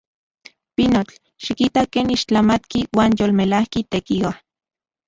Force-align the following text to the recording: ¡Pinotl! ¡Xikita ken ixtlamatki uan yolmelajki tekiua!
¡Pinotl! 0.75 1.15
¡Xikita 1.45 1.83
ken 1.93 2.07
ixtlamatki 2.17 2.79
uan 2.95 3.11
yolmelajki 3.19 3.79
tekiua! 3.93 4.33